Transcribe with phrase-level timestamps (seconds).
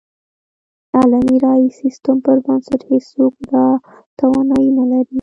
[0.97, 3.65] علني رایې سیستم پر بنسټ هېڅوک دا
[4.19, 5.09] توانایي نه لري.